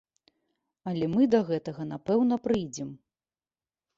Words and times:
Але 0.91 1.09
мы 1.15 1.27
да 1.33 1.41
гэтага 1.51 1.85
напэўна 1.93 2.35
прыйдзем. 2.47 2.89